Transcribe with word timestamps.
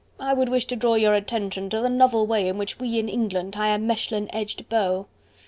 I 0.19 0.33
would 0.33 0.49
wish 0.49 0.65
to 0.65 0.75
draw 0.75 0.95
your 0.95 1.13
attention 1.13 1.69
to 1.69 1.79
the 1.79 1.87
novel 1.87 2.25
way 2.25 2.47
in 2.47 2.57
which 2.57 2.79
we 2.79 2.97
in 2.97 3.07
England 3.07 3.53
tie 3.53 3.69
a 3.69 3.77
Mechlin 3.77 4.31
edged 4.33 4.67
bow." 4.67 5.05